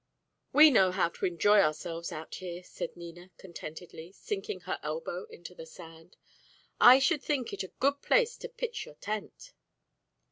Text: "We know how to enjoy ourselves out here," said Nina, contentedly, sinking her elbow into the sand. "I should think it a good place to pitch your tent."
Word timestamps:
"We 0.51 0.71
know 0.71 0.89
how 0.89 1.09
to 1.09 1.27
enjoy 1.27 1.59
ourselves 1.59 2.11
out 2.11 2.33
here," 2.33 2.63
said 2.63 2.97
Nina, 2.97 3.29
contentedly, 3.37 4.13
sinking 4.13 4.61
her 4.61 4.79
elbow 4.81 5.25
into 5.25 5.53
the 5.53 5.67
sand. 5.67 6.17
"I 6.79 6.97
should 6.97 7.21
think 7.21 7.53
it 7.53 7.61
a 7.61 7.67
good 7.79 8.01
place 8.01 8.35
to 8.37 8.49
pitch 8.49 8.87
your 8.87 8.95
tent." 8.95 9.53